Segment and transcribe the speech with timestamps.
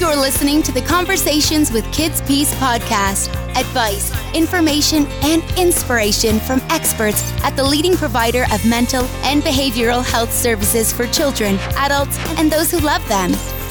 [0.00, 3.28] You're listening to the Conversations with Kids Peace podcast.
[3.56, 10.32] Advice, information, and inspiration from experts at the leading provider of mental and behavioral health
[10.32, 13.30] services for children, adults, and those who love them.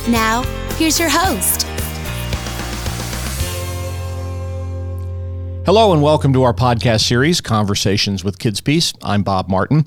[0.10, 0.44] Now,
[0.78, 1.64] here's your host.
[5.66, 8.94] Hello and welcome to our podcast series, Conversations with Kids Peace.
[9.02, 9.84] I'm Bob Martin.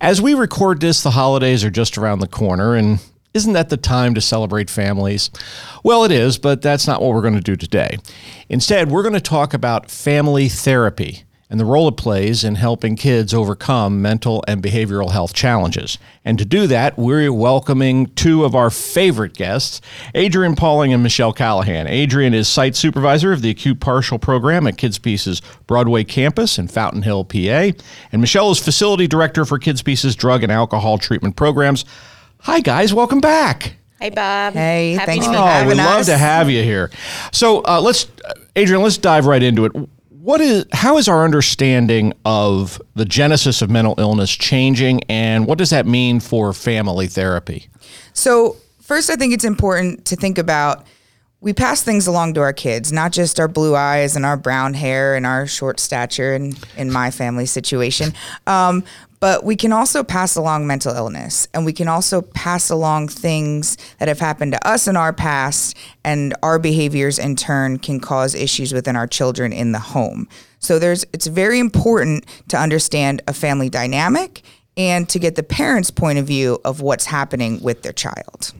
[0.00, 3.00] As we record this, the holidays are just around the corner, and
[3.32, 5.30] isn't that the time to celebrate families?
[5.84, 7.98] Well, it is, but that's not what we're going to do today.
[8.48, 12.94] Instead, we're going to talk about family therapy and the role it plays in helping
[12.94, 15.98] kids overcome mental and behavioral health challenges.
[16.24, 19.80] And to do that, we're welcoming two of our favorite guests,
[20.14, 21.88] Adrian Pauling and Michelle Callahan.
[21.88, 26.68] Adrian is site supervisor of the acute partial program at Kids Peace's Broadway campus in
[26.68, 27.72] Fountain Hill, PA,
[28.12, 31.84] and Michelle is facility director for Kids Peace's drug and alcohol treatment programs.
[32.42, 32.92] Hi, guys.
[32.94, 33.74] Welcome back.
[34.00, 34.54] Hey, Bob.
[34.54, 36.06] Hey, Happy thanks to for be Oh, having we'd love us.
[36.06, 36.90] to have you here.
[37.32, 39.72] So uh, let's, uh, Adrian, let's dive right into it.
[40.08, 45.58] What is, how is our understanding of the genesis of mental illness changing, and what
[45.58, 47.68] does that mean for family therapy?
[48.12, 50.86] So, first, I think it's important to think about
[51.40, 54.74] we pass things along to our kids, not just our blue eyes and our brown
[54.74, 58.12] hair and our short stature, and in my family situation.
[58.46, 58.84] Um,
[59.20, 63.76] but we can also pass along mental illness, and we can also pass along things
[63.98, 68.34] that have happened to us in our past, and our behaviors in turn can cause
[68.34, 70.26] issues within our children in the home.
[70.58, 74.42] So there's it's very important to understand a family dynamic
[74.76, 78.54] and to get the parents' point of view of what's happening with their child.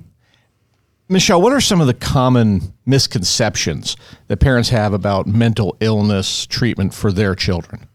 [1.09, 3.97] Michelle, what are some of the common misconceptions
[4.29, 7.89] that parents have about mental illness treatment for their children?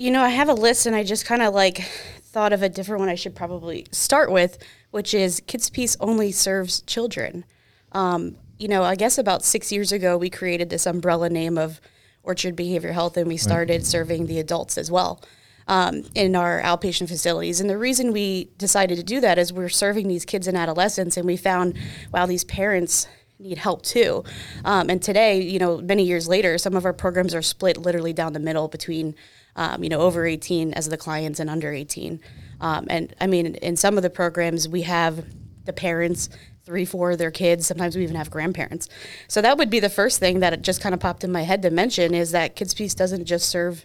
[0.00, 1.82] You know, I have a list and I just kind of like
[2.22, 4.56] thought of a different one I should probably start with,
[4.92, 7.44] which is Kids Peace only serves children.
[7.92, 11.82] Um, you know, I guess about six years ago, we created this umbrella name of
[12.22, 15.22] Orchard Behavior Health and we started serving the adults as well.
[15.68, 17.60] Um, in our outpatient facilities.
[17.60, 21.16] And the reason we decided to do that is we're serving these kids and adolescents,
[21.16, 21.78] and we found,
[22.12, 23.06] wow, these parents
[23.38, 24.24] need help too.
[24.64, 28.12] Um, and today, you know, many years later, some of our programs are split literally
[28.12, 29.14] down the middle between,
[29.56, 32.20] um, you know, over 18 as the clients and under 18.
[32.60, 35.24] Um, and I mean, in some of the programs, we have
[35.64, 36.28] the parents,
[36.64, 37.66] three, four of their kids.
[37.66, 38.88] Sometimes we even have grandparents.
[39.28, 41.62] So that would be the first thing that just kind of popped in my head
[41.62, 43.84] to mention is that Kids Peace doesn't just serve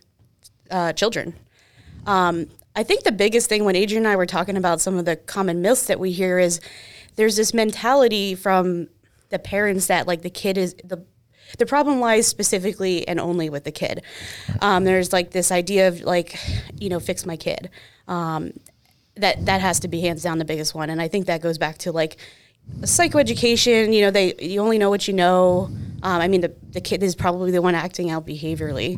[0.71, 1.35] uh, children.
[2.05, 5.05] Um, I think the biggest thing when Adrian and I were talking about some of
[5.05, 6.59] the common myths that we hear is
[7.15, 8.89] there's this mentality from
[9.29, 11.03] the parents that like the kid is the
[11.57, 14.03] the problem lies specifically and only with the kid.
[14.61, 16.37] Um, there's like this idea of like,
[16.79, 17.69] you know, fix my kid.
[18.07, 18.53] Um,
[19.17, 21.57] that that has to be hands down the biggest one, and I think that goes
[21.57, 22.17] back to like
[22.81, 23.93] psychoeducation.
[23.93, 25.69] You know, they you only know what you know.
[26.05, 28.95] Um, I mean, the the kid is probably the one acting out behaviorally.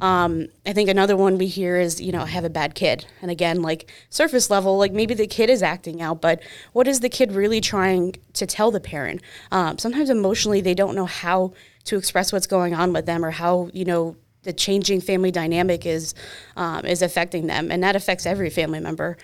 [0.00, 3.06] Um, I think another one we hear is, you know, I have a bad kid.
[3.20, 6.40] And again, like surface level, like maybe the kid is acting out, but
[6.72, 9.20] what is the kid really trying to tell the parent?
[9.50, 11.54] Um, sometimes emotionally, they don't know how
[11.86, 15.84] to express what's going on with them or how, you know, the changing family dynamic
[15.84, 16.14] is
[16.54, 19.16] um, is affecting them, and that affects every family member.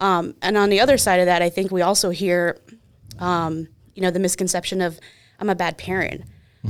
[0.00, 2.56] Um, and on the other side of that, I think we also hear,
[3.18, 4.98] um, you know, the misconception of
[5.38, 6.24] I'm a bad parent.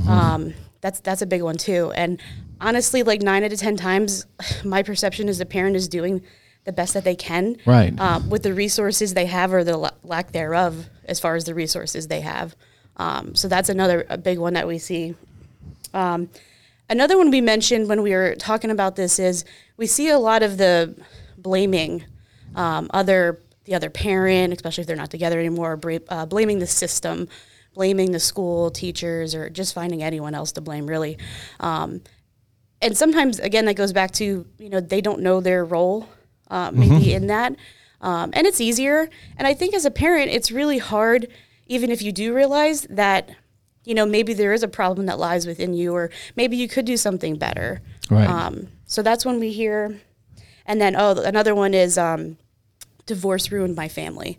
[0.07, 1.91] Um, that's that's a big one too.
[1.95, 2.21] And
[2.61, 4.25] honestly, like nine out of ten times,
[4.63, 6.21] my perception is the parent is doing
[6.65, 7.97] the best that they can, Right.
[7.99, 11.55] um, with the resources they have or the la- lack thereof, as far as the
[11.55, 12.55] resources they have.
[12.97, 15.15] Um, so that's another a big one that we see.
[15.93, 16.29] Um,
[16.89, 19.45] another one we mentioned when we were talking about this is
[19.77, 20.95] we see a lot of the
[21.37, 22.03] blaming
[22.55, 26.67] um, other the other parent, especially if they're not together anymore, bra- uh, blaming the
[26.67, 27.27] system,
[27.79, 31.17] blaming the school, teachers, or just finding anyone else to blame, really.
[31.61, 32.01] Um,
[32.81, 36.09] and sometimes, again, that goes back to you know they don't know their role,
[36.51, 37.55] uh, maybe in that,
[38.01, 39.09] um, and it's easier.
[39.37, 41.29] And I think as a parent, it's really hard,
[41.67, 43.29] even if you do realize that
[43.85, 46.83] you know maybe there is a problem that lies within you, or maybe you could
[46.83, 47.81] do something better.
[48.09, 48.27] Right.
[48.27, 50.01] Um, so that's when we hear,
[50.65, 52.35] and then oh, another one is um,
[53.05, 54.37] divorce ruined my family.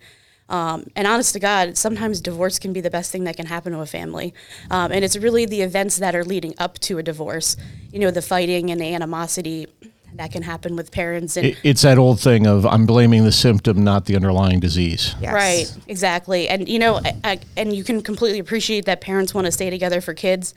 [0.50, 3.72] Um, and honest to God, sometimes divorce can be the best thing that can happen
[3.72, 4.34] to a family.
[4.70, 7.56] Um, and it's really the events that are leading up to a divorce,
[7.92, 9.66] you know, the fighting and the animosity
[10.14, 11.36] that can happen with parents.
[11.36, 15.14] And It's that old thing of I'm blaming the symptom, not the underlying disease.
[15.20, 15.32] Yes.
[15.32, 19.46] Right, exactly, and you know, I, I, and you can completely appreciate that parents want
[19.46, 20.54] to stay together for kids,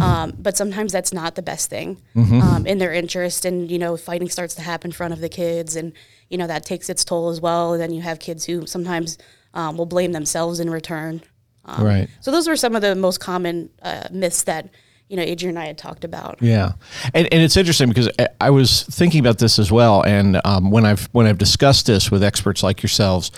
[0.00, 3.96] um, but sometimes that's not the best thing um, in their interest, and you know,
[3.96, 5.92] fighting starts to happen in front of the kids, and
[6.28, 7.72] you know that takes its toll as well.
[7.72, 9.18] And then you have kids who sometimes
[9.56, 11.20] um, will blame themselves in return.
[11.64, 12.08] Um, Right.
[12.20, 14.68] So those were some of the most common uh, myths that
[15.08, 16.38] you know Adrian and I had talked about.
[16.40, 16.72] Yeah,
[17.14, 20.70] and, and it's interesting because I- I was thinking about this as well, and um,
[20.70, 23.30] when I've when I've discussed this with experts like yourselves,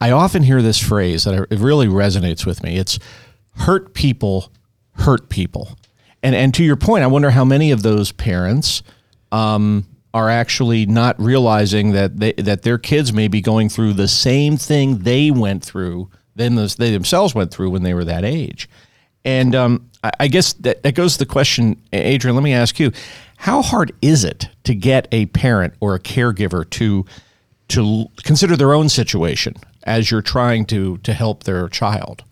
[0.00, 2.76] I often hear this phrase that it really resonates with me.
[2.78, 2.98] It's
[3.56, 4.50] hurt people
[4.92, 5.76] hurt people,
[6.22, 8.82] and and to your point, I wonder how many of those parents
[9.32, 14.08] um, are actually not realizing that they, that their kids may be going through the
[14.08, 18.24] same thing they went through than those, they themselves went through when they were that
[18.24, 18.68] age.
[19.24, 22.34] And um, I, I guess that, that goes to the question, Adrian.
[22.34, 22.92] Let me ask you:
[23.36, 27.04] How hard is it to get a parent or a caregiver to
[27.68, 29.54] to consider their own situation
[29.84, 32.24] as you're trying to to help their child?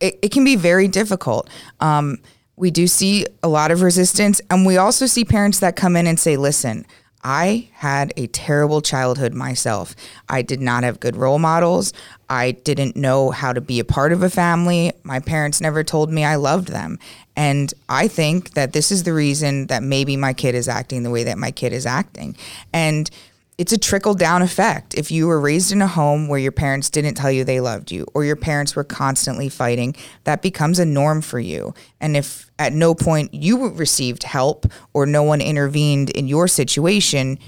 [0.00, 1.48] it, it can be very difficult.
[1.80, 2.18] Um,
[2.56, 6.06] we do see a lot of resistance, and we also see parents that come in
[6.06, 6.86] and say, "Listen,
[7.28, 9.96] I had a terrible childhood myself.
[10.28, 11.92] I did not have good role models.
[12.30, 14.92] I didn't know how to be a part of a family.
[15.02, 17.00] My parents never told me I loved them.
[17.34, 21.10] And I think that this is the reason that maybe my kid is acting the
[21.10, 22.36] way that my kid is acting.
[22.72, 23.10] And
[23.58, 24.94] it's a trickle down effect.
[24.94, 27.90] If you were raised in a home where your parents didn't tell you they loved
[27.90, 31.72] you or your parents were constantly fighting, that becomes a norm for you.
[32.00, 37.38] And if at no point you received help or no one intervened in your situation,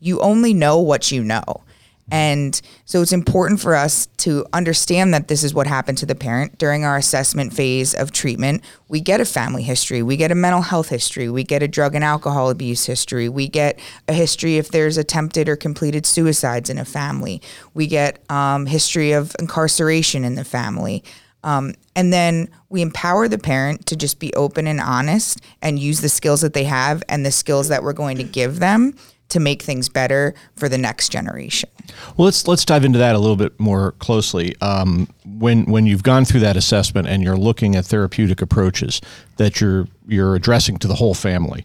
[0.00, 1.62] you only know what you know.
[2.10, 6.14] And so it's important for us to understand that this is what happened to the
[6.14, 8.64] parent during our assessment phase of treatment.
[8.88, 11.94] We get a family history, we get a mental health history, we get a drug
[11.94, 13.78] and alcohol abuse history, we get
[14.08, 17.42] a history if there's attempted or completed suicides in a family,
[17.74, 21.04] we get um, history of incarceration in the family.
[21.44, 26.00] Um, and then we empower the parent to just be open and honest and use
[26.00, 28.94] the skills that they have and the skills that we're going to give them
[29.28, 31.68] to make things better for the next generation.
[32.16, 34.54] Well, let's let's dive into that a little bit more closely.
[34.60, 39.00] Um, when when you've gone through that assessment and you're looking at therapeutic approaches
[39.36, 41.64] that you're you're addressing to the whole family,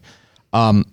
[0.52, 0.84] um,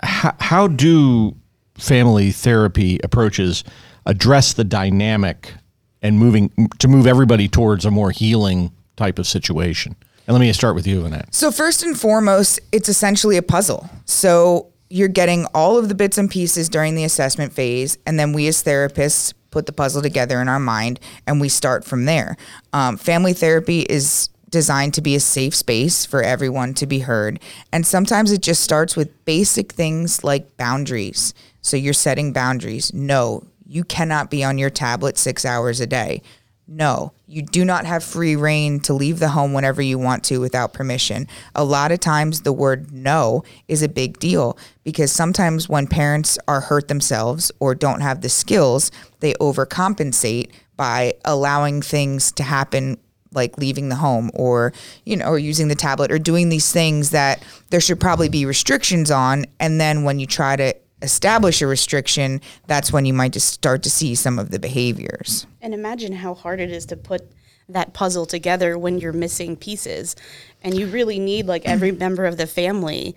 [0.00, 1.34] how, how do
[1.76, 3.64] family therapy approaches
[4.06, 5.54] address the dynamic
[6.02, 9.96] and moving to move everybody towards a more healing type of situation?
[10.26, 11.34] And let me start with you, on that.
[11.34, 13.88] So, first and foremost, it's essentially a puzzle.
[14.04, 18.32] So, you're getting all of the bits and pieces during the assessment phase, and then
[18.32, 22.36] we as therapists put the puzzle together in our mind and we start from there.
[22.72, 27.40] Um, family therapy is designed to be a safe space for everyone to be heard.
[27.72, 31.34] And sometimes it just starts with basic things like boundaries.
[31.60, 32.92] So you're setting boundaries.
[32.94, 36.22] No, you cannot be on your tablet six hours a day.
[36.70, 40.38] No, you do not have free reign to leave the home whenever you want to
[40.38, 41.26] without permission.
[41.54, 46.38] A lot of times, the word no is a big deal because sometimes when parents
[46.46, 52.98] are hurt themselves or don't have the skills, they overcompensate by allowing things to happen
[53.32, 54.72] like leaving the home or
[55.04, 58.46] you know or using the tablet or doing these things that there should probably be
[58.46, 63.32] restrictions on and then when you try to establish a restriction that's when you might
[63.32, 66.96] just start to see some of the behaviors And imagine how hard it is to
[66.96, 67.30] put
[67.68, 70.16] that puzzle together when you're missing pieces.
[70.62, 73.14] And you really need like every member of the family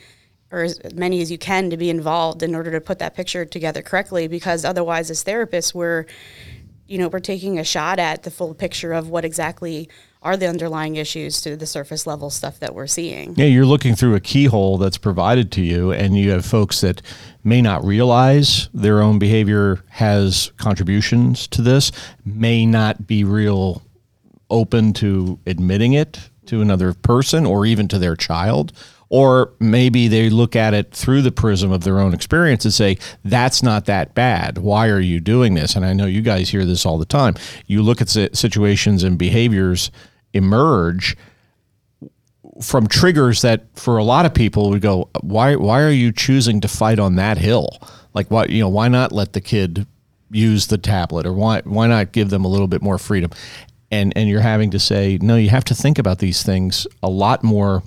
[0.51, 3.45] or as many as you can to be involved in order to put that picture
[3.45, 6.06] together correctly because otherwise as therapists we're
[6.92, 9.88] you know, we're taking a shot at the full picture of what exactly
[10.21, 13.33] are the underlying issues to the surface level stuff that we're seeing.
[13.35, 17.01] Yeah, you're looking through a keyhole that's provided to you, and you have folks that
[17.44, 21.92] may not realize their own behavior has contributions to this,
[22.23, 23.81] may not be real
[24.51, 28.73] open to admitting it to another person or even to their child.
[29.09, 32.97] Or maybe they look at it through the prism of their own experience and say,
[33.25, 34.57] that's not that bad.
[34.57, 35.75] Why are you doing this?
[35.75, 37.35] And I know you guys hear this all the time.
[37.68, 39.92] You look at situations and behaviors
[40.33, 41.18] emerge
[42.61, 46.61] from triggers that for a lot of people would go why why are you choosing
[46.61, 47.78] to fight on that hill?
[48.14, 49.88] Like why you know why not let the kid
[50.31, 53.31] use the tablet or why why not give them a little bit more freedom?
[53.90, 57.09] And and you're having to say no you have to think about these things a
[57.09, 57.83] lot more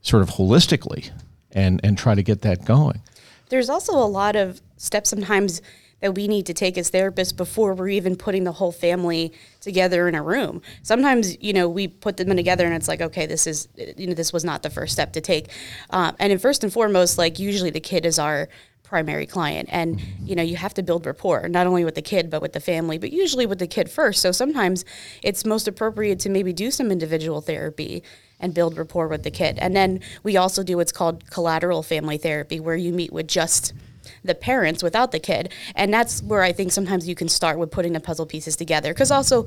[0.00, 1.10] sort of holistically
[1.52, 3.00] and and try to get that going.
[3.48, 5.60] There's also a lot of steps sometimes
[6.02, 10.08] that we need to take as therapists before we're even putting the whole family together
[10.08, 10.60] in a room.
[10.82, 14.08] Sometimes, you know, we put them in together and it's like, okay, this is, you
[14.08, 15.48] know, this was not the first step to take.
[15.90, 18.48] Um, and in first and foremost, like usually the kid is our
[18.82, 22.28] primary client and you know you have to build rapport not only with the kid
[22.28, 24.84] but with the family but usually with the kid first so sometimes
[25.22, 28.02] it's most appropriate to maybe do some individual therapy
[28.38, 32.18] and build rapport with the kid and then we also do what's called collateral family
[32.18, 33.72] therapy where you meet with just
[34.24, 35.52] the parents without the kid.
[35.74, 38.92] And that's where i think sometimes you can start with putting the puzzle pieces together.
[38.92, 39.46] Because also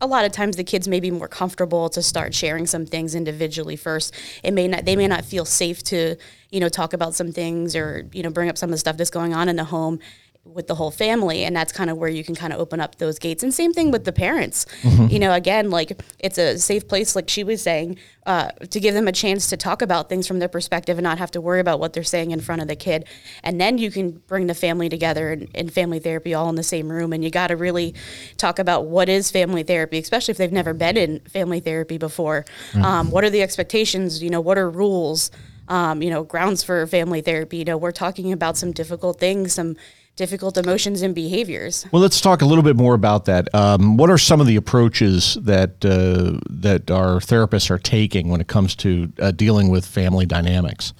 [0.00, 3.14] a lot of times the kids may be more comfortable to start sharing some things
[3.14, 4.12] individually first.
[4.42, 6.16] It may not they may not feel safe to,
[6.50, 8.96] you know, talk about some things or, you know, bring up some of the stuff
[8.96, 10.00] that's going on in the home
[10.44, 12.96] with the whole family and that's kind of where you can kind of open up
[12.96, 13.44] those gates.
[13.44, 14.66] And same thing with the parents.
[14.82, 15.06] Mm-hmm.
[15.06, 17.96] you know again like it's a safe place like she was saying
[18.26, 21.18] uh, to give them a chance to talk about things from their perspective and not
[21.18, 23.04] have to worry about what they're saying in front of the kid.
[23.42, 26.62] And then you can bring the family together in, in family therapy all in the
[26.62, 27.94] same room and you got to really
[28.36, 32.44] talk about what is family therapy especially if they've never been in family therapy before.
[32.72, 32.84] Mm-hmm.
[32.84, 34.22] um, what are the expectations?
[34.22, 35.30] You know what are rules?
[35.68, 37.58] Um, you know grounds for family therapy?
[37.58, 39.76] You know we're talking about some difficult things some
[40.16, 41.86] difficult emotions and behaviors.
[41.92, 43.52] Well, let's talk a little bit more about that.
[43.54, 48.40] Um, what are some of the approaches that uh, that our therapists are taking when
[48.40, 50.92] it comes to uh, dealing with family dynamics?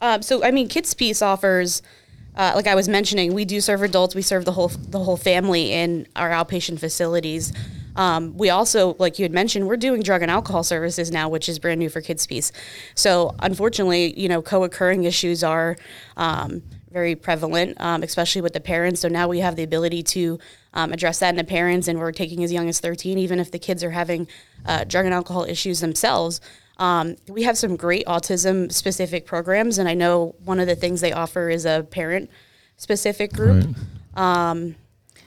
[0.00, 1.82] Um, so, I mean, Kids Peace offers.
[2.36, 4.14] Uh, like I was mentioning, we do serve adults.
[4.14, 7.52] We serve the whole the whole family in our outpatient facilities.
[7.96, 11.48] Um, we also, like you had mentioned, we're doing drug and alcohol services now, which
[11.48, 12.52] is brand new for Kids Peace.
[12.94, 15.76] So, unfortunately, you know, co-occurring issues are
[16.16, 16.62] um,
[16.94, 19.00] very prevalent, um, especially with the parents.
[19.00, 20.38] So now we have the ability to
[20.74, 23.50] um, address that in the parents, and we're taking as young as 13, even if
[23.50, 24.28] the kids are having
[24.64, 26.40] uh, drug and alcohol issues themselves.
[26.78, 31.00] Um, we have some great autism specific programs, and I know one of the things
[31.00, 32.30] they offer is a parent
[32.76, 33.66] specific group.
[34.16, 34.50] Right.
[34.50, 34.76] Um,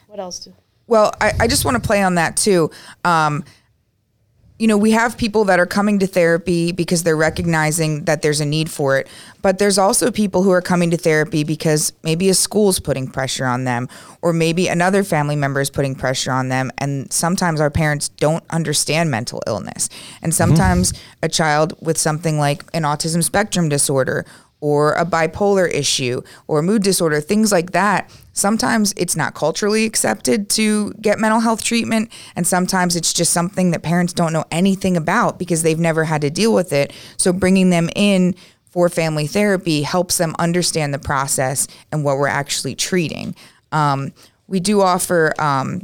[0.07, 0.39] what else?
[0.39, 0.53] Do-
[0.87, 2.71] well, I, I just want to play on that too.
[3.05, 3.43] Um,
[4.59, 8.41] you know, we have people that are coming to therapy because they're recognizing that there's
[8.41, 9.07] a need for it.
[9.43, 13.45] But there's also people who are coming to therapy because maybe a school's putting pressure
[13.45, 13.87] on them,
[14.23, 16.71] or maybe another family member is putting pressure on them.
[16.79, 19.89] And sometimes our parents don't understand mental illness.
[20.23, 20.37] And mm-hmm.
[20.37, 21.25] sometimes mm-hmm.
[21.25, 24.25] a child with something like an autism spectrum disorder
[24.59, 28.09] or a bipolar issue or mood disorder, things like that.
[28.33, 33.71] Sometimes it's not culturally accepted to get mental health treatment, and sometimes it's just something
[33.71, 36.93] that parents don't know anything about because they've never had to deal with it.
[37.17, 38.35] So bringing them in
[38.69, 43.35] for family therapy helps them understand the process and what we're actually treating.
[43.71, 44.13] Um,
[44.47, 45.81] we do offer um,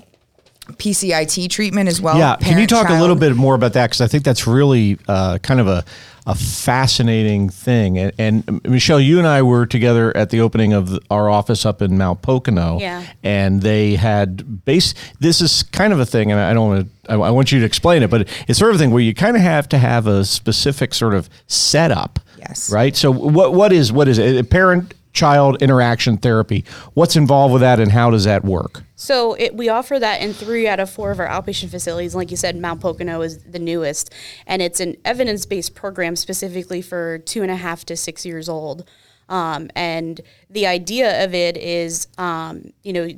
[0.71, 2.17] PCIT treatment as well.
[2.17, 2.97] Yeah, can you talk child.
[2.97, 3.87] a little bit more about that?
[3.87, 5.83] Because I think that's really uh, kind of a
[6.25, 7.97] a fascinating thing.
[7.97, 11.81] And, and, Michelle, you and I were together at the opening of our office up
[11.81, 12.79] in Mount Pocono.
[12.79, 13.05] Yeah.
[13.23, 14.93] And they had base.
[15.19, 17.11] This is kind of a thing, and I don't want to.
[17.11, 19.13] I, I want you to explain it, but it's sort of a thing where you
[19.13, 22.19] kind of have to have a specific sort of setup.
[22.39, 22.71] Yes.
[22.71, 22.95] Right.
[22.95, 24.49] So what what is what is it?
[24.49, 26.65] Parent child interaction therapy.
[26.93, 28.83] What's involved with that, and how does that work?
[29.03, 32.15] So it, we offer that in three out of four of our outpatient facilities.
[32.15, 34.13] Like you said, Mount Pocono is the newest,
[34.47, 38.87] and it's an evidence-based program specifically for two and a half to six years old.
[39.27, 43.09] Um, and the idea of it is, um, you know,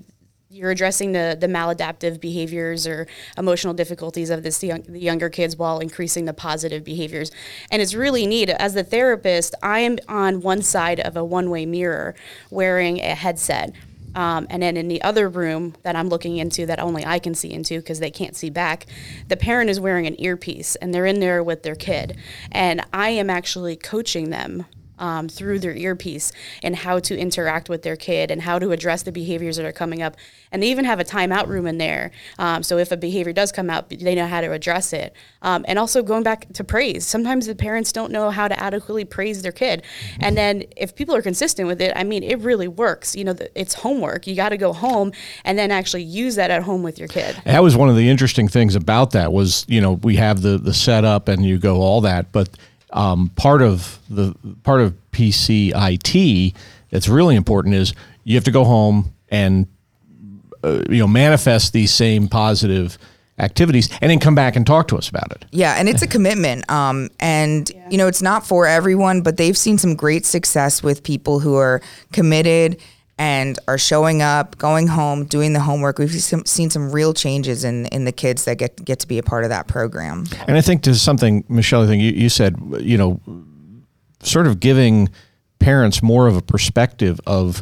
[0.50, 3.06] you're addressing the the maladaptive behaviors or
[3.38, 7.30] emotional difficulties of this young, the younger kids while increasing the positive behaviors
[7.72, 11.66] and it's really neat as the therapist i am on one side of a one-way
[11.66, 12.16] mirror
[12.52, 13.74] wearing a headset
[14.16, 17.36] um, and then in the other room that I'm looking into that only I can
[17.36, 18.86] see into because they can't see back,
[19.28, 22.18] the parent is wearing an earpiece and they're in there with their kid.
[22.52, 24.66] And I am actually coaching them
[25.00, 26.32] um, through their earpiece
[26.64, 29.72] and how to interact with their kid and how to address the behaviors that are
[29.72, 30.16] coming up.
[30.52, 32.12] And they even have a timeout room in there.
[32.40, 35.14] Um, so if a behavior does come out, they know how to address it.
[35.42, 37.06] Um, and also going back to praise.
[37.06, 39.84] Sometimes the parents don't know how to adequately praise their kid.
[40.20, 43.16] And then if people are consistent with it, I mean, it really works.
[43.16, 44.28] You know, it's homework.
[44.28, 45.12] You got to go home
[45.44, 47.36] and then actually use that at home with your kid.
[47.46, 50.58] That was one of the interesting things about that was, you know, we have the,
[50.58, 52.50] the setup and you go all that, but
[52.96, 54.34] um, part of the
[54.64, 56.56] part of PCIT
[56.90, 59.68] that's really important is you have to go home and
[60.64, 62.98] uh, you know manifest these same positive
[63.38, 65.46] activities and then come back and talk to us about it.
[65.52, 66.70] Yeah, and it's a commitment.
[66.72, 67.90] Um, and yeah.
[67.90, 71.56] you know, it's not for everyone, but they've seen some great success with people who
[71.56, 71.82] are
[72.14, 72.80] committed
[73.18, 76.00] and are showing up, going home, doing the homework.
[76.00, 79.24] We've seen some real changes in in the kids that get get to be a
[79.24, 80.26] part of that program.
[80.48, 83.22] And I think to something, Michelle, I think you, you said, you know,
[84.22, 85.10] sort of giving
[85.60, 87.62] parents more of a perspective of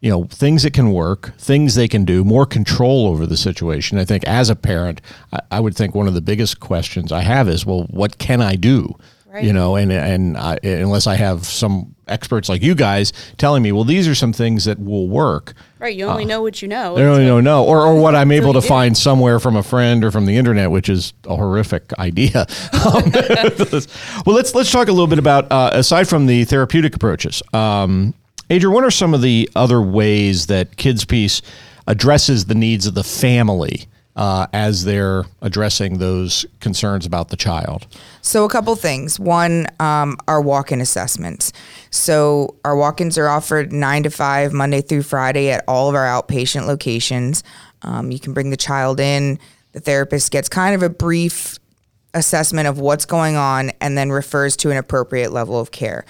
[0.00, 3.98] you know things that can work things they can do more control over the situation
[3.98, 5.00] i think as a parent
[5.32, 8.40] I, I would think one of the biggest questions i have is well what can
[8.40, 8.94] i do
[9.36, 9.44] Right.
[9.44, 13.70] You know, and and I, unless I have some experts like you guys telling me,
[13.70, 15.52] well, these are some things that will work.
[15.78, 15.94] Right.
[15.94, 16.96] You only uh, know what you know.
[16.96, 20.02] You only know no, or or what I'm able to find somewhere from a friend
[20.04, 22.46] or from the internet, which is a horrific idea.
[22.86, 23.10] Um,
[24.24, 27.42] well, let's let's talk a little bit about uh, aside from the therapeutic approaches.
[27.52, 28.14] Um,
[28.48, 31.42] Adrian, what are some of the other ways that Kids Peace
[31.86, 37.86] addresses the needs of the family uh, as they're addressing those concerns about the child?
[38.22, 39.20] So, a couple things.
[39.20, 41.52] One, um, our walk in assessments.
[41.90, 45.94] So, our walk ins are offered nine to five, Monday through Friday, at all of
[45.94, 47.44] our outpatient locations.
[47.82, 49.38] Um, you can bring the child in,
[49.72, 51.58] the therapist gets kind of a brief
[52.14, 56.06] assessment of what's going on and then refers to an appropriate level of care.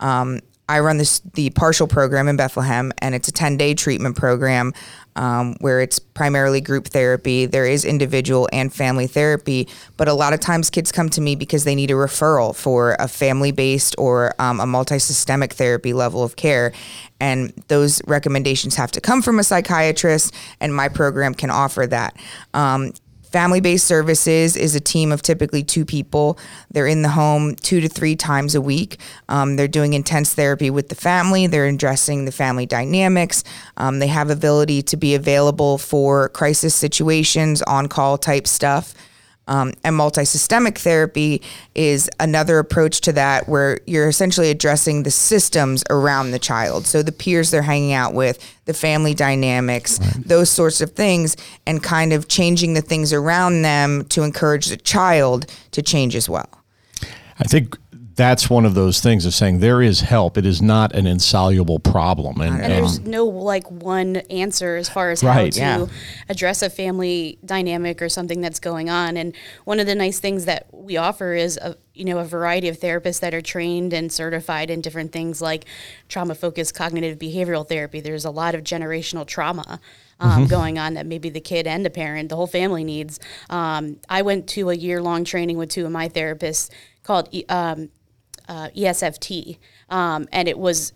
[0.00, 0.40] Um,
[0.70, 4.72] I run this the partial program in Bethlehem, and it's a 10 day treatment program
[5.16, 7.44] um, where it's primarily group therapy.
[7.44, 11.34] There is individual and family therapy, but a lot of times kids come to me
[11.34, 15.92] because they need a referral for a family based or um, a multi systemic therapy
[15.92, 16.72] level of care.
[17.18, 22.16] And those recommendations have to come from a psychiatrist, and my program can offer that.
[22.54, 22.92] Um,
[23.30, 26.36] Family based services is a team of typically two people.
[26.70, 28.98] They're in the home two to three times a week.
[29.28, 31.46] Um, they're doing intense therapy with the family.
[31.46, 33.44] They're addressing the family dynamics.
[33.76, 38.94] Um, they have ability to be available for crisis situations, on call type stuff.
[39.50, 41.42] Um, and multisystemic therapy
[41.74, 46.86] is another approach to that where you're essentially addressing the systems around the child.
[46.86, 50.24] So the peers they're hanging out with, the family dynamics, right.
[50.24, 54.76] those sorts of things, and kind of changing the things around them to encourage the
[54.76, 56.48] child to change as well.
[57.40, 57.76] I think
[58.14, 60.36] that's one of those things of saying there is help.
[60.36, 65.10] It is not an insoluble problem, and, and there's no like one answer as far
[65.10, 65.86] as right, how to yeah.
[66.28, 69.16] address a family dynamic or something that's going on.
[69.16, 72.68] And one of the nice things that we offer is a you know a variety
[72.68, 75.64] of therapists that are trained and certified in different things like
[76.08, 78.00] trauma focused cognitive behavioral therapy.
[78.00, 79.80] There's a lot of generational trauma.
[80.22, 80.50] Um, mm-hmm.
[80.50, 83.18] going on that maybe the kid and the parent, the whole family needs.
[83.48, 86.68] Um, I went to a year long training with two of my therapists
[87.02, 87.88] called um,
[88.48, 90.92] uh, ESFT, um, and it was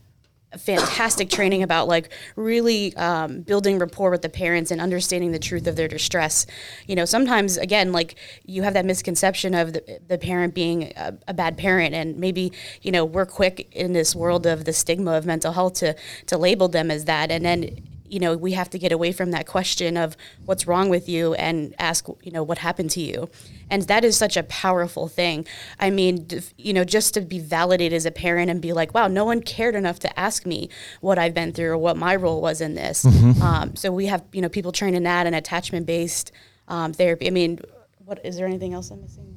[0.59, 5.67] fantastic training about like really um, building rapport with the parents and understanding the truth
[5.67, 6.47] of their distress.
[6.87, 11.15] You know, sometimes again, like you have that misconception of the, the parent being a,
[11.29, 15.13] a, bad parent, and maybe you know we're quick in this world of the stigma
[15.13, 17.77] of mental health to to label them as that, and then
[18.15, 21.35] you know, we have to get away from that question of what's wrong with you
[21.35, 23.29] and ask, you know, what happened to you.
[23.69, 25.45] And that is such a powerful thing.
[25.81, 29.09] I mean, you know, just to be validated as a parent and be like, wow,
[29.09, 30.69] no one cared enough to ask me
[31.01, 33.05] what I've been through or what my role was in this.
[33.05, 33.43] Mm-hmm.
[33.43, 36.31] Um, so we have, you know, people trained in that and attachment based
[36.69, 37.27] um, therapy.
[37.27, 37.59] I mean,
[38.05, 39.34] what is there anything else I'm missing?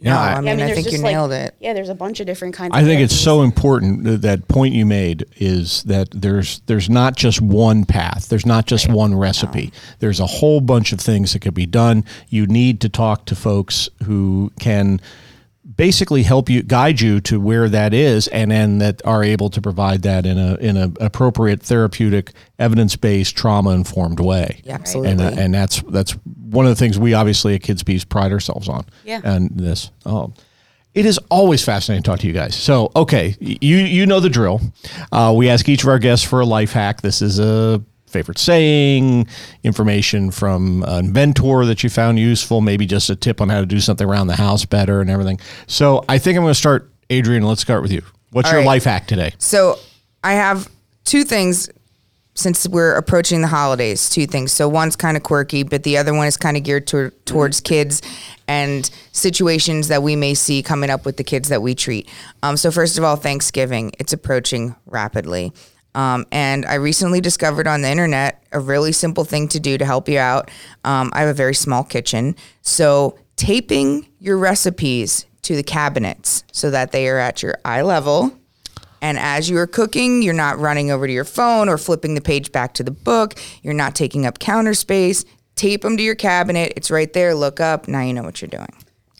[0.00, 1.54] Yeah, no, I, I mean, I, mean, I think you like, nailed it.
[1.60, 2.72] Yeah, there's a bunch of different kinds.
[2.74, 7.42] I think it's so important that point you made is that there's there's not just
[7.42, 8.28] one path.
[8.30, 8.96] There's not just right.
[8.96, 9.66] one recipe.
[9.66, 9.72] No.
[9.98, 12.06] There's a whole bunch of things that could be done.
[12.30, 15.02] You need to talk to folks who can
[15.80, 19.62] basically help you guide you to where that is and then that are able to
[19.62, 25.38] provide that in a in an appropriate therapeutic evidence-based trauma informed way yeah, absolutely and,
[25.38, 26.12] and that's that's
[26.50, 29.90] one of the things we obviously at kids peace pride ourselves on yeah and this
[30.04, 30.30] oh
[30.92, 32.56] it is always fascinating to talk to you guys.
[32.56, 34.60] So, okay, you you know the drill.
[35.12, 37.00] Uh, we ask each of our guests for a life hack.
[37.00, 39.26] This is a favorite saying,
[39.62, 43.66] information from an inventor that you found useful, maybe just a tip on how to
[43.66, 45.40] do something around the house better and everything.
[45.66, 47.42] So I think I'm going to start, Adrian.
[47.42, 48.02] Let's start with you.
[48.30, 48.66] What's All your right.
[48.66, 49.32] life hack today?
[49.38, 49.78] So
[50.22, 50.68] I have
[51.04, 51.70] two things
[52.34, 54.52] since we're approaching the holidays, two things.
[54.52, 57.60] So one's kind of quirky, but the other one is kind of geared to, towards
[57.60, 58.02] kids
[58.48, 62.08] and situations that we may see coming up with the kids that we treat.
[62.42, 63.92] Um, so first of all, Thanksgiving.
[63.98, 65.52] It's approaching rapidly.
[65.94, 69.84] Um, and I recently discovered on the internet a really simple thing to do to
[69.84, 70.50] help you out.
[70.84, 72.36] Um, I have a very small kitchen.
[72.62, 78.32] So, taping your recipes to the cabinets so that they are at your eye level.
[79.02, 82.20] And as you are cooking, you're not running over to your phone or flipping the
[82.20, 83.34] page back to the book.
[83.62, 85.24] You're not taking up counter space.
[85.56, 86.74] Tape them to your cabinet.
[86.76, 87.34] It's right there.
[87.34, 87.88] Look up.
[87.88, 88.68] Now you know what you're doing.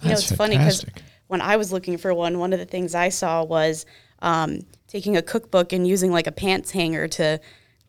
[0.03, 0.37] You know, it's fantastic.
[0.37, 0.85] funny because
[1.29, 3.87] when I was looking for one, one of the things I saw was
[4.23, 7.41] um, taking a cookbook and using like a pants hanger to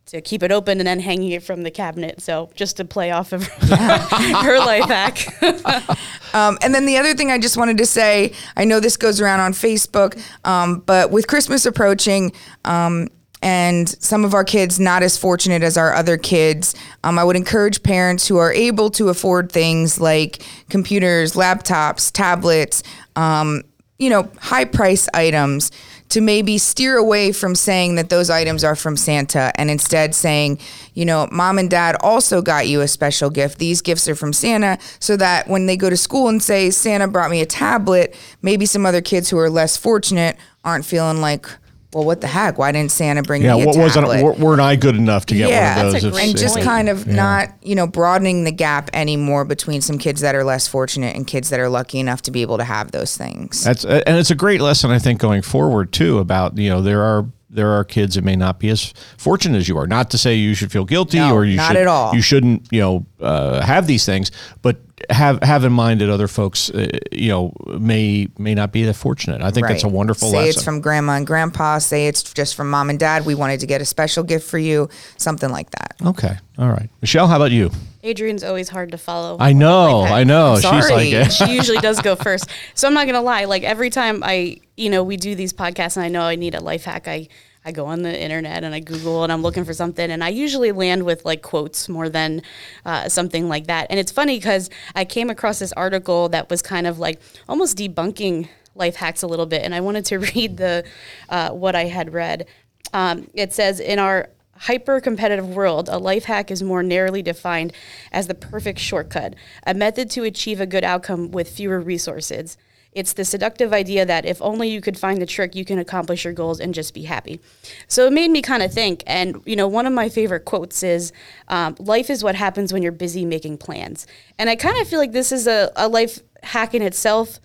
[0.06, 2.20] to keep it open and then hanging it from the cabinet.
[2.20, 5.42] So just to play off of her life hack.
[6.34, 9.20] um, and then the other thing I just wanted to say, I know this goes
[9.20, 12.32] around on Facebook, um, but with Christmas approaching.
[12.64, 13.08] Um,
[13.42, 16.76] and some of our kids not as fortunate as our other kids.
[17.02, 22.84] Um, I would encourage parents who are able to afford things like computers, laptops, tablets,
[23.16, 23.62] um,
[23.98, 25.72] you know, high price items
[26.12, 30.58] to maybe steer away from saying that those items are from Santa and instead saying,
[30.92, 33.58] you know, mom and dad also got you a special gift.
[33.58, 37.08] These gifts are from Santa so that when they go to school and say, Santa
[37.08, 41.46] brought me a tablet, maybe some other kids who are less fortunate aren't feeling like,
[41.94, 42.58] well, what the heck?
[42.58, 44.24] Why didn't Santa bring Yeah, me a what wasn't tablet?
[44.24, 46.04] weren't- weren't I good enough to get Yeah, one of those?
[46.04, 49.80] a if- great and just kind of not you know broadening the gap anymore between
[49.82, 52.58] some kids that are less fortunate and kids that are lucky enough to be able
[52.58, 56.18] to have those things That's and it's a great lesson I think going forward too
[56.18, 59.68] about you know there are there are kids that may not be as fortunate as
[59.68, 59.86] you are.
[59.86, 62.14] Not to say you should feel guilty No, or you not should, at all.
[62.14, 64.30] You shouldn't you know uh, have these things,
[64.62, 64.78] but
[65.10, 68.94] have have in mind that other folks uh, you know may may not be that
[68.94, 69.42] fortunate.
[69.42, 69.92] I think that's a Right.
[69.94, 70.48] wonderful say lesson.
[70.50, 73.66] it's from grandma and grandpa say it's just from mom and dad we wanted to
[73.66, 77.50] get a special gift for you something like that okay, all right, Michelle, how about
[77.52, 77.70] you?
[78.04, 79.36] Adrian's always hard to follow.
[79.38, 80.10] I know, Life.
[80.12, 80.52] I know.
[80.54, 81.24] I'm She's like, sorry.
[81.50, 82.48] she usually does go first.
[82.74, 83.44] So I'm not gonna lie.
[83.44, 86.54] Like every time I, you know, we do these podcasts and I know I need
[86.54, 87.28] a life hack, I
[87.64, 90.30] I go on the internet and I Google and I'm looking for something and I
[90.30, 92.42] usually land with like quotes more than
[92.84, 93.86] uh, something like that.
[93.88, 97.78] And it's funny because I came across this article that was kind of like almost
[97.78, 100.84] debunking life hacks a little bit, and I wanted to read the
[101.28, 102.46] uh, what I had read.
[102.92, 107.72] Um, it says in our hyper competitive world, a life hack is more narrowly defined
[108.12, 109.34] as the perfect shortcut,
[109.66, 112.56] a method to achieve a good outcome with fewer resources.
[112.92, 116.24] It's the seductive idea that if only you could find the trick, you can accomplish
[116.24, 117.40] your goals and just be happy.
[117.88, 119.02] So it made me kind of think.
[119.06, 121.12] And, you know, one of my favorite quotes is
[121.48, 124.06] um, Life is what happens when you're busy making plans.
[124.38, 127.40] And I kind of feel like this is a, a life hack in itself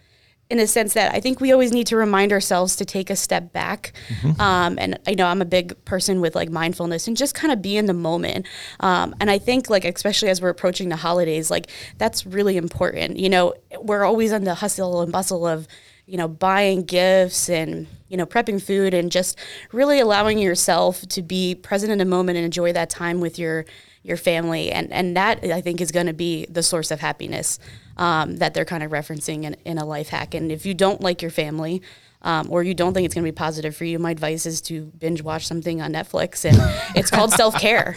[0.50, 3.16] in a sense that I think we always need to remind ourselves to take a
[3.16, 3.94] step back.
[4.40, 7.62] Um, and I know I'm a big person with like mindfulness and just kind of
[7.62, 8.46] be in the moment.
[8.80, 13.18] Um, and I think like especially as we're approaching the holidays, like that's really important.
[13.18, 15.68] You know, we're always on the hustle and bustle of
[16.06, 19.38] you know buying gifts and you know prepping food and just
[19.74, 23.66] really allowing yourself to be present in a moment and enjoy that time with your
[24.08, 27.60] your family and and that I think is going to be the source of happiness
[27.98, 30.34] um, that they're kind of referencing in, in a life hack.
[30.34, 31.82] And if you don't like your family,
[32.24, 34.60] um, or you don't think it's going to be positive for you, my advice is
[34.62, 36.58] to binge watch something on Netflix, and
[36.96, 37.96] it's called self care.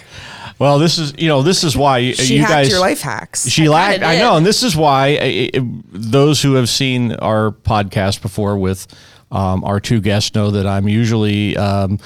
[0.58, 3.00] Well, this is you know this is why you, she you hacked guys your life
[3.00, 4.02] hacks She lacked.
[4.02, 8.58] I know, and this is why uh, uh, those who have seen our podcast before
[8.58, 8.86] with
[9.30, 11.56] um, our two guests know that I'm usually.
[11.56, 11.98] Um,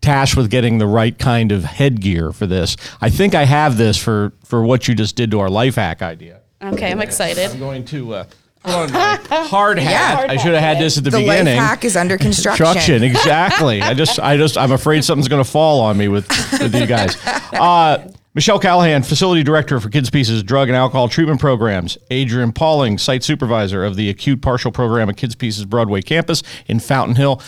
[0.00, 2.76] tasked with getting the right kind of headgear for this.
[3.00, 6.02] I think I have this for for what you just did to our life hack
[6.02, 6.40] idea.
[6.62, 7.50] Okay, I'm excited.
[7.50, 8.24] I'm going to uh,
[8.62, 10.16] put on my hard hat.
[10.16, 11.44] Hard I should have had this at the, beginning.
[11.46, 13.80] the life hack is under construction Construction, exactly.
[13.80, 16.28] I just, I just, I'm afraid something's going to fall on me with,
[16.60, 17.16] with you guys.
[17.52, 21.98] Uh, Michelle Callahan, facility director for Kids Peace's Drug and Alcohol Treatment Programs.
[22.10, 26.78] Adrian Pauling, site supervisor of the acute partial program at Kids Peace's Broadway campus in
[26.78, 27.42] Fountain Hill.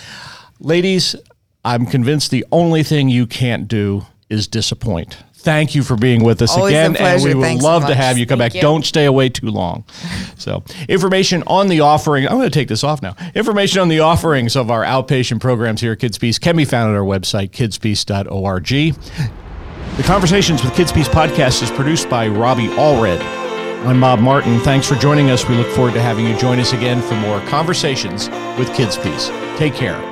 [0.59, 1.15] Ladies,
[1.65, 5.19] I'm convinced the only thing you can't do is disappoint.
[5.35, 7.97] Thank you for being with us Always again, and we would Thanks so love to
[7.97, 8.57] have you come Thank back.
[8.57, 8.63] you.
[8.63, 9.85] Don't stay away too long.
[10.37, 12.27] So, information on the offering.
[12.27, 13.17] I'm going to take this off now.
[13.35, 16.91] Information on the offerings of our outpatient programs here at Kids Peace can be found
[16.91, 18.69] at our website, kidspeace.org.
[19.97, 23.21] The Conversations with Kids Peace podcast is produced by Robbie Allred.
[23.85, 24.61] I'm Bob Martin.
[24.61, 25.49] Thanks for joining us.
[25.49, 29.29] We look forward to having you join us again for more conversations with Kids Peace.
[29.57, 30.12] Take care.